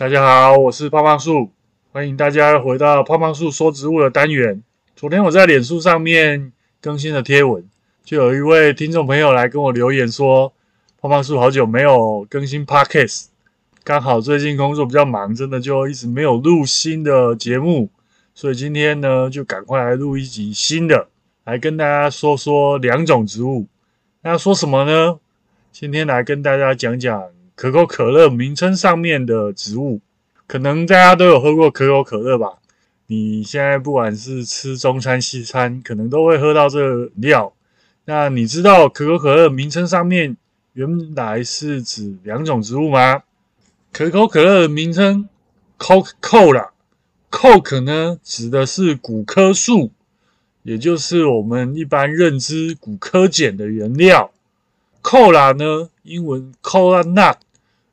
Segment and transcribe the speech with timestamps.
[0.00, 1.50] 大家好，我是胖胖树，
[1.92, 4.62] 欢迎大家回到胖胖树说植物的单元。
[4.96, 7.68] 昨天我在脸书上面更新了贴文，
[8.02, 10.54] 就有一位听众朋友来跟我留言说，
[11.02, 13.26] 胖胖树好久没有更新 Podcast，
[13.84, 17.90] 刚好最近工作比较忙，真的就一直没有录新的节目，
[18.34, 21.08] 所以今天呢就赶快来录一集新的，
[21.44, 23.66] 来跟大家说说两种植物。
[24.22, 25.20] 那说什么呢？
[25.70, 27.22] 今天来跟大家讲讲。
[27.60, 30.00] 可口可乐名称上面的植物，
[30.46, 32.54] 可能大家都有喝过可口可乐吧？
[33.06, 37.52] 你现在不管是吃中餐西餐，可能都会喝到这个料。
[38.06, 40.38] 那你知道可口可乐名称上面
[40.72, 43.24] 原来是指两种植物吗？
[43.92, 45.28] 可口可乐的名称
[45.78, 49.92] Coca-Cola，Coke 呢指的是古柯树，
[50.62, 54.32] 也就是我们一般认知古柯碱的原料。
[55.02, 57.36] Cola 呢，英文 Cola Nut。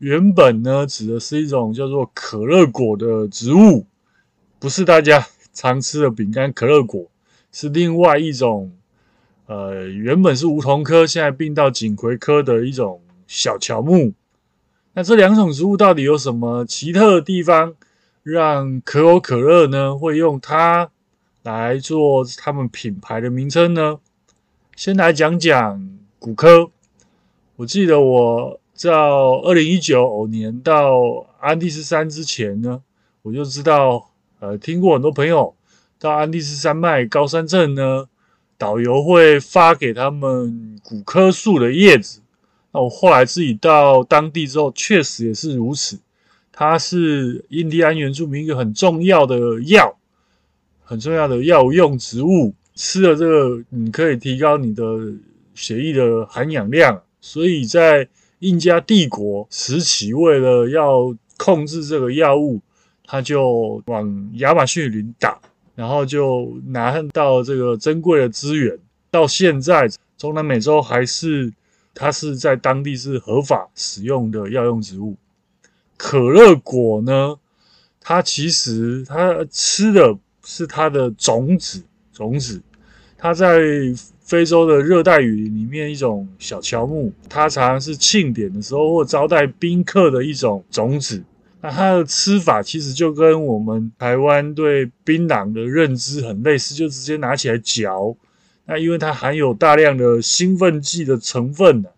[0.00, 3.84] 原本呢，指的是一种叫做可乐果的植物，
[4.58, 7.10] 不是大家常吃的饼干可乐果，
[7.52, 8.72] 是另外一种，
[9.44, 14.14] 呃，原本是梧桐科，现在并到锦葵科的一种小乔木。
[14.94, 17.74] 那这两种植物到底有什么奇特的地方，
[18.22, 20.90] 让可口可乐呢会用它
[21.42, 23.98] 来做他们品牌的名称呢？
[24.74, 26.70] 先来讲讲骨科，
[27.56, 28.59] 我记得我。
[28.80, 32.80] 在二零一九年到安第斯山之前呢，
[33.20, 35.54] 我就知道，呃，听过很多朋友
[35.98, 38.08] 到安第斯山脉高山镇呢，
[38.56, 42.22] 导游会发给他们古柯树的叶子。
[42.72, 46.00] 那我后来自己到当地之后，确实也是如此。
[46.50, 49.94] 它是印第安原住民一个很重要的药，
[50.82, 52.54] 很重要的药用植物。
[52.74, 55.12] 吃了这个，你可以提高你的
[55.54, 58.08] 血液的含氧量，所以在
[58.40, 62.60] 印加帝国时期，为了要控制这个药物，
[63.04, 65.38] 他就往亚马逊林打，
[65.74, 68.78] 然后就拿到这个珍贵的资源。
[69.10, 71.52] 到现在，中南美洲还是
[71.94, 75.16] 它是在当地是合法使用的药用植物。
[75.96, 77.36] 可乐果呢，
[78.00, 81.82] 它其实它吃的是它的种子，
[82.12, 82.62] 种子，
[83.18, 83.60] 它在。
[84.30, 91.20] 非洲的热带雨林里面一种小乔木，它常常是庆典的时候或招待宾客的一种种子。
[91.60, 98.16] 那它的吃法其实就跟我们台湾对槟榔的认知很类似，就直接拿起来嚼。
[98.66, 101.88] 那因为它含有大量的兴奋剂的成分呢。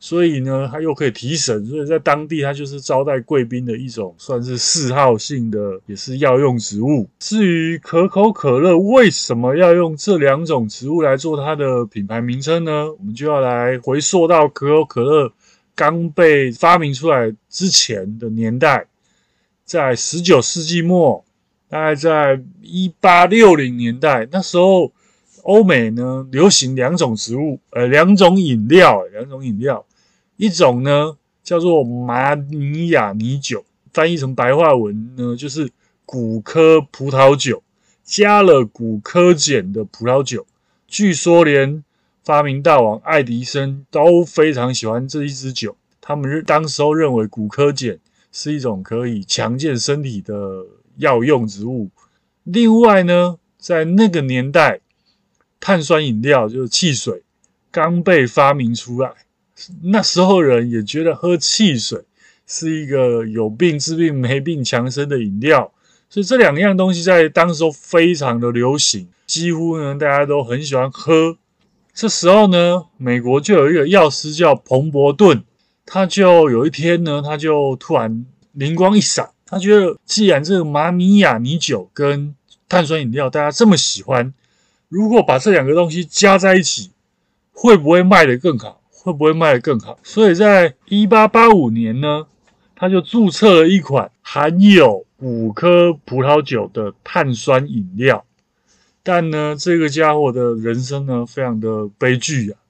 [0.00, 7.08] 所以呢，它又可以提神，所以在当地它就是招待贵宾的一种，算是嗜好性的，也是药用植物。
[7.18, 12.92] 至于可口可乐为什么要用这两种植物来做它的品牌名称呢？
[12.92, 15.32] 我们就要来回溯到可口可乐
[15.74, 18.86] 刚被发明出来之前的年代，
[19.64, 21.24] 在十九世纪末，
[21.68, 24.92] 大概在一八六零年代，那时候
[25.42, 29.84] 欧美呢流行两种植物，呃，两种饮料，两种饮料。
[30.38, 35.70] 一种呢叫做马尼亚尼酒，翻译成白话文呢就是
[36.06, 37.64] 古柯葡萄酒，
[38.04, 40.46] 加了古柯碱的葡萄酒。
[40.86, 41.82] 据说连
[42.22, 47.98] 发明大王爱迪生都非常喜欢这一支酒，他们当时候认为古柯碱
[48.30, 50.64] 是一种可以强健身体的
[50.98, 51.90] 药用植物。
[52.44, 54.80] 另外呢，在那个年代，
[55.58, 57.24] 碳酸饮料就是汽水
[57.72, 59.12] 刚被发明出来。
[59.82, 62.04] 那时候人也觉得喝汽水
[62.46, 65.72] 是一个有病治病、没病强身的饮料，
[66.08, 71.36] 所以这两样东西在当时候非常的流行，几乎呢大家都很喜欢喝。
[71.92, 75.42] 这时候呢，美国就有一个药师叫彭伯顿，
[75.84, 82.34] 他就有一天呢，他就突然灵光一闪，他觉得既然这个马米亚尼酒跟
[82.68, 84.32] 碳酸饮料大家这么喜欢，
[84.88, 86.92] 如果把这两个东西加在一起，
[87.52, 88.80] 会不会卖得更好？
[89.08, 89.98] 会不会卖得更好？
[90.02, 92.26] 所以在一八八五年呢，
[92.76, 98.22] 他就注册了一款含有五颗葡萄酒的碳酸饮料。
[99.02, 102.60] 但呢，这个家伙的人生呢，非常的悲剧啊！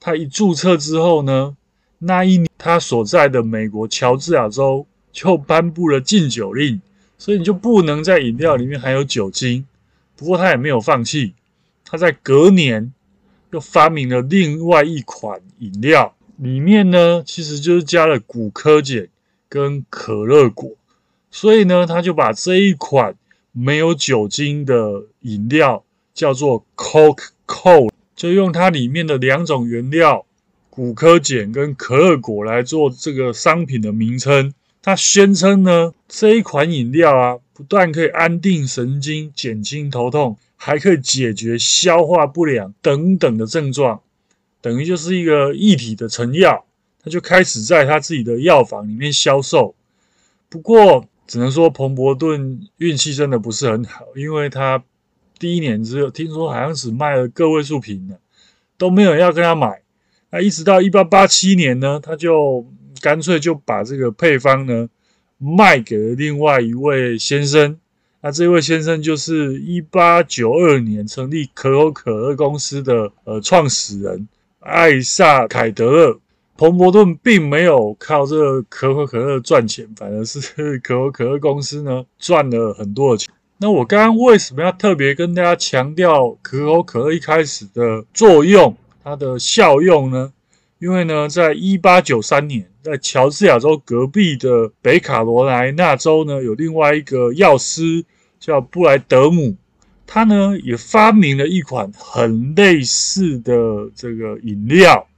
[0.00, 1.56] 他一注册之后呢，
[2.00, 6.80] 那一年他所在的美国乔治亚州就颁布了禁酒令，
[7.16, 9.64] 所以你就不能在饮料里面含有酒精。
[10.16, 11.34] 不过他也没有放弃，
[11.84, 12.92] 他在隔年。
[13.54, 19.06] 又发明了另外一款饮料，里面呢其实就是加了古柯碱
[19.48, 20.72] 跟可乐果，
[21.30, 23.14] 所以呢他就把这一款
[23.52, 30.26] 没有酒精的饮料叫做 Coke Cola，就用它里面的两种原料
[30.68, 34.52] 古柯碱跟可乐果来做这个商品的名称。
[34.82, 44.02] 他宣称呢，这一款饮料啊，不但可以安定神经、减轻头痛，还可以解决消化不良等等的症状，
[44.60, 46.66] 等于就是一个一体的成药。
[47.02, 49.74] 他就开始在他自己的药房里面销售。
[50.48, 54.82] 不过，只能说彭伯顿运气真的不是很好，因为他
[55.38, 58.18] 第一年只有听说好像只卖了个位数瓶的，
[58.78, 59.82] 都没有人要跟他买。
[60.30, 62.66] 那一直到一八八七年呢，他就
[63.00, 64.88] 干脆就把这个配方呢
[65.38, 67.78] 卖给了另外一位先生。
[68.20, 74.28] 那这位先生就是一八九二年成立可口可乐公司的呃创始人
[74.60, 76.20] 艾萨凯德勒。
[76.56, 83.34] 彭伯顿并没有靠这个可口可乐赚钱，反而是可口可乐公司呢赚了很多的钱。
[83.58, 90.32] 那我刚刚为什么要特别跟大家强调可口可乐一开始的作用、它的效用呢？
[90.78, 98.04] 因为呢，在一八九三年，在乔治亚州隔壁的北卡罗来纳州呢，有另外一个药师
[98.38, 99.56] 叫布莱德姆，
[100.06, 105.08] 他呢也发明了一款很类似的这个饮料。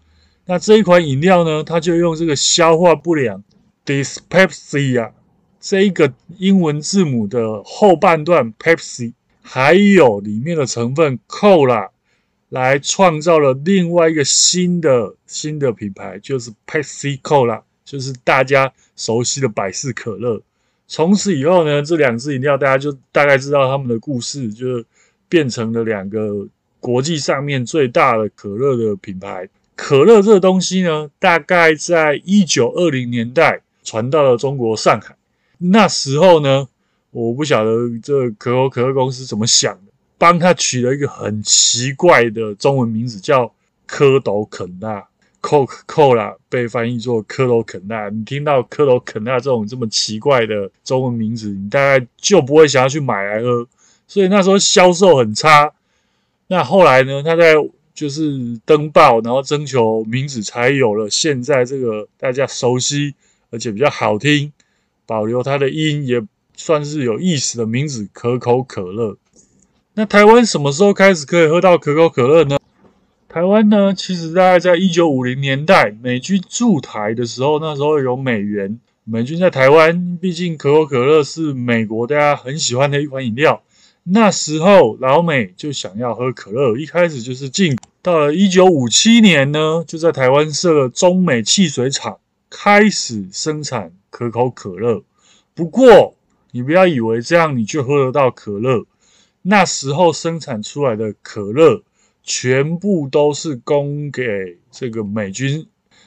[0.45, 3.43] 那这一款饮料呢，它就用这个消化不良
[3.85, 5.11] dyspepsia
[5.59, 11.89] 这一个英文字母的后半段 Pepsi，还有里面的成分 Cola
[12.49, 20.41] 来创造了另外一个新的新的品牌，就是 Pepsi Cola，就是大家熟悉的百事可乐。
[20.89, 24.85] 从此以后呢，这两支饮料大家就大概知道他们的故事，就
[25.29, 26.47] 变成了两个
[26.79, 29.49] 国际上面最大的可乐的品牌。
[29.75, 35.17] 可乐这个东西呢，大概在一九二零年代传到了中国上海。
[35.59, 36.69] 那时候呢，
[37.11, 43.53] 我不晓得这可口可乐公司怎么想的，帮他取了一个很奇怪的中文名字，叫
[43.89, 45.07] 蝌蚪肯纳
[45.43, 48.09] （Coca-Cola），被翻译作蝌蚪肯纳。
[48.09, 53.67] 你听到蝌蚪肯纳这种这么奇怪的中文名字，你大概就不会想要去买来喝。
[54.09, 55.73] 所以那时候销售很差。
[56.49, 57.55] 那后来呢，他在
[57.95, 63.15] 就是登报，然后征求名字，才有了现在这个大家熟悉
[63.51, 64.53] 而且比较好听、
[65.07, 66.23] 保留它的音也
[66.57, 69.17] 算是有意思的名字——可口可乐。
[69.99, 72.59] 那台湾什么时候开始可以喝到可口可乐呢？
[73.31, 83.63] 台湾呢，其实大概在一九五零年代美军驻台的时候，那时候有美元，美军在台湾，毕竟可口可乐是美国大家很喜欢的一款饮料。
[84.03, 87.75] 那时候老美就想要喝可乐，一开始就是进。
[88.03, 92.19] 到了一九五七年呢，就在台湾设了中美汽水厂，
[92.51, 95.03] 开始生产可口可乐。
[95.55, 96.15] 不过
[96.51, 98.85] 你不要以为这样你就喝得到可乐。
[99.49, 101.81] 那时候生产出来的可乐
[102.25, 105.67] 全部都是供给这个美军。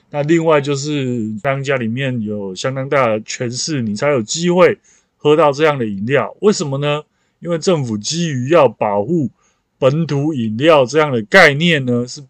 [0.09, 4.77] 那另外就是当家里面有相当大的权势，你才有机会
[5.15, 6.35] 喝到这样的饮料。
[6.41, 7.03] 为什么呢？
[7.39, 9.29] 因为政府基于要保护
[9.77, 12.21] 本土饮料这样的概念呢，是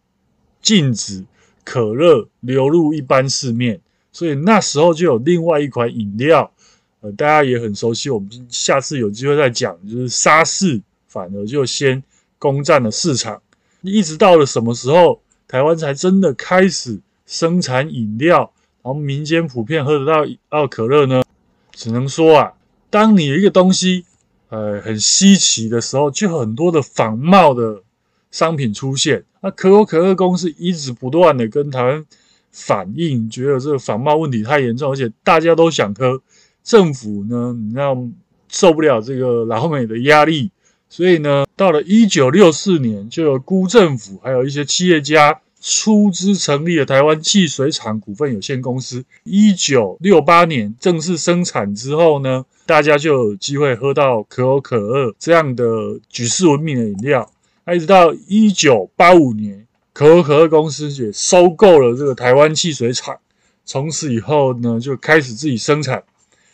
[0.62, 1.26] 禁止
[1.64, 3.82] 可乐流入一般市面，
[4.12, 6.52] 所以那时候就有另外一款饮料，
[7.02, 10.80] 呃，大家也很熟悉，我们下次有机会再讲，就是沙士，
[11.10, 12.02] 反而就先
[12.38, 13.42] 攻占了市场。
[13.82, 21.22] 一直到了什么时候，台湾才真的开始生产饮料，然后民间普遍喝得到到可乐呢？
[21.74, 22.54] 只能说啊，
[22.90, 24.06] 当你有一个东西。
[24.52, 27.84] 呃，很稀奇的时候，就很多的仿冒的
[28.32, 29.24] 商品出现。
[29.42, 32.04] 那可口可乐公司一直不断的跟台湾
[32.52, 36.20] 反映，觉得这个仿冒问题太严重，而且大家都想喝。
[36.64, 37.96] 政府呢，你知道
[38.48, 40.50] 受不了这个老美的压力，
[40.90, 49.06] 所以呢，到了一九六四年，就有辜政府还有一些企业家出资成立了台湾汽水厂股份有限公司。
[49.24, 55.64] 一九六八年正式生产之后呢，大家就有机会喝到可口可乐这样的
[56.10, 57.32] 举世闻名的饮料。
[57.66, 63.20] 那一直到一九八五年，可口可乐公司也收购了这个台湾汽水厂，
[63.64, 66.04] 从此以后呢，就开始自己生产。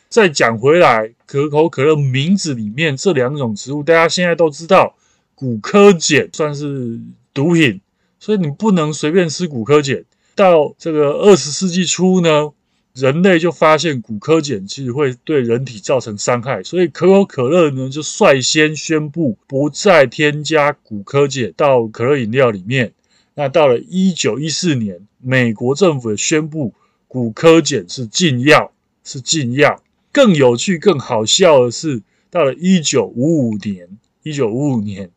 [0.10, 4.96] 再讲回来，可口可乐名字里面这两种植物，大家现在都知道，
[5.34, 7.00] 古柯碱算是
[7.34, 7.82] 毒品，
[8.20, 10.06] 所以你不能随便吃古柯碱。
[10.36, 12.52] 到这个二十世纪初呢，
[12.94, 22.94] 人类就发现古柯碱其实会对人体造成伤害，所以可口可乐呢就率先宣布不再添加古柯碱到可乐饮料里面。
[23.34, 26.74] 那到了一九一四年，美国政府宣布
[27.08, 28.72] 古柯碱是禁药，
[29.04, 29.82] 是禁药。
[30.16, 33.90] 更有趣、更好笑的是，到了一九五五年，
[34.24, 35.10] 一九五五年，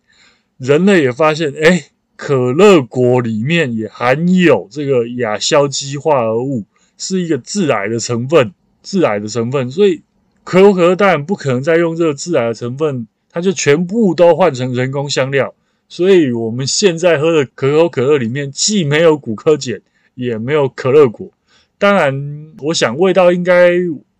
[0.57, 1.85] 人类也发现，哎，
[2.17, 6.64] 可乐果里面也含有这个亚硝基化合物。
[6.97, 8.52] 是一个致癌的成分，
[8.83, 10.02] 致癌的成分，所以
[10.43, 15.55] 可口可乐当然不可能再用这个致癌的成分，它就全部都换成人工香料。
[15.88, 19.81] 所以我们现在喝的可口可乐里面既没有古柯碱，
[20.17, 21.31] 也没有可乐果。
[21.78, 23.71] 当然，我想味道应该。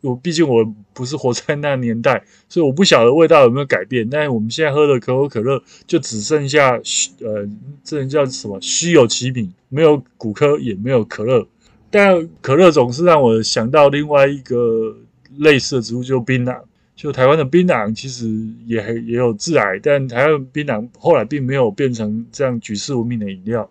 [0.01, 4.09] 我毕竟我不是活在那年代，所以我不晓得味道有没有改变。
[4.09, 6.81] 但是我们现在喝的可口可乐就只剩下
[7.21, 7.49] 呃，
[7.83, 11.47] 这人叫什么虚有其名，没有骨科也没有可乐。
[11.91, 14.97] 但可乐总是让我想到另外一个
[15.39, 16.61] 类似的植物，就槟榔。
[16.95, 18.27] 就台湾的槟榔其实
[18.67, 23.71] 也也有致癌，但台湾槟榔后来并没有变成这样举世闻名的饮料。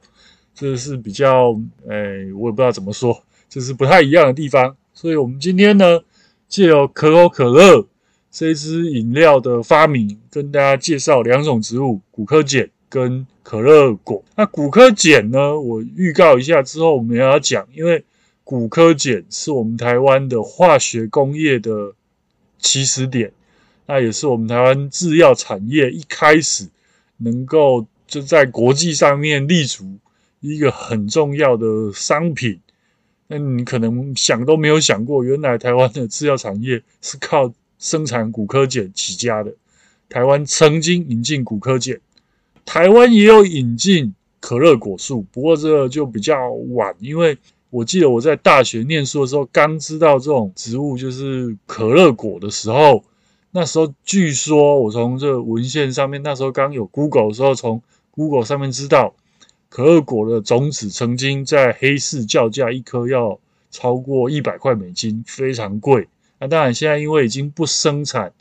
[0.56, 1.52] 这是比较，
[1.88, 4.76] 哎，我也不知道怎么说，就是不太一样的地方。
[4.94, 6.00] 所以我们今天呢，
[6.48, 7.88] 借由可口可乐
[8.32, 14.24] 这支饮料的发明，跟大家介绍两种植物：古柯碱跟可乐果。
[14.36, 15.60] 那古柯碱呢？
[15.60, 18.04] 我预告一下之后我们要讲，因为
[18.44, 21.94] 古柯碱是我们台湾的化学工业的
[22.60, 23.32] 起始点，
[23.86, 26.70] 那也是我们台湾制药产业一开始
[27.18, 29.98] 能够就在国际上面立足
[30.40, 32.60] 一个很重要的商品。
[33.30, 39.54] 那你可能想都没有想过，原来台湾的制药产业是靠生产古柯碱起家的。
[40.08, 42.00] 台湾曾经引进古柯碱，
[42.66, 47.38] 台湾也有引进可乐果树，不过这个就比较晚，因为
[47.70, 53.04] 我记得我在大学念书的时候，刚知道这种植物就是可乐果的时候，
[53.52, 57.82] 那时候据说我从这个文献上面，那时候刚有 Google 的时候，从
[58.12, 59.14] Google 上面知道。
[59.70, 66.08] 可乐果的种子曾经在黑市叫价一颗要超过一百块美金，非常贵。
[66.40, 68.32] 那当然，现在因为已经不生产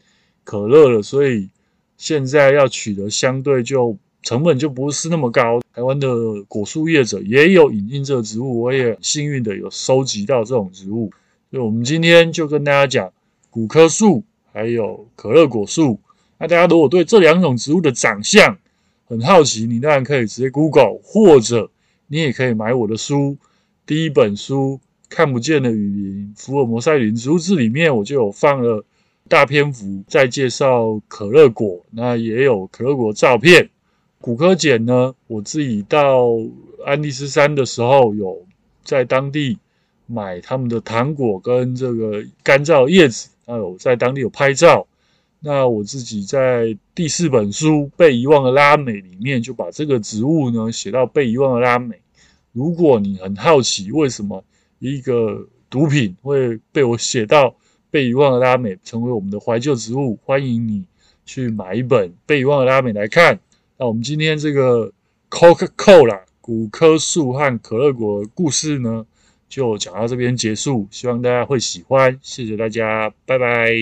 [0.45, 1.49] 可乐了，所以
[1.97, 5.61] 现在要取得相对就成本就不是那么高。
[5.75, 11.11] 台湾的果树业者也有引进这个植物，我也幸运的有收集到这种植物。
[11.51, 13.13] 所以我们今天就跟大家讲
[13.51, 15.99] 古柯树还有可乐果树。
[16.39, 18.59] 那大家如果对这两种植物的长相，
[19.09, 21.71] 很好奇，你当然可以直接 Google，或者
[22.09, 23.37] 你也可以买我的书。
[23.87, 28.85] 第一本书《看不见的雨林：福尔摩沙林植物志》里面，我就有放了
[29.29, 33.71] 大篇幅在介绍可乐果，那也有可乐果照片。
[34.21, 36.31] 骨科碱呢，我自己到
[36.85, 38.45] 安第斯山的时候，有
[38.83, 39.57] 在当地
[40.07, 44.85] 买他们的糖果跟这个干燥叶子，还有在当地有拍照。
[45.41, 52.01] 那我自己在第四本书《被遗忘的拉美》里面就把这个植物呢写到被遗忘的拉美。
[52.53, 54.43] 如果你很好奇为什么
[54.79, 57.55] 一个毒品会被我写到
[57.91, 60.85] 被遗忘的拉美成为我们的怀旧植物，欢迎你
[61.25, 63.39] 去买一本《被遗忘的拉美》来看。
[63.77, 64.93] 那我们今天这个
[65.31, 69.05] Coca-Cola 古柯树和可乐果的故事呢，
[69.49, 70.89] 就讲到这边结束。
[70.91, 73.77] 希望大家会喜欢，谢谢大家，拜拜。